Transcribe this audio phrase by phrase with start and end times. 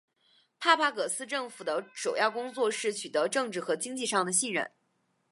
[0.59, 4.71] 帕帕戈斯政府的首要工作是取得政治和经济上的信任。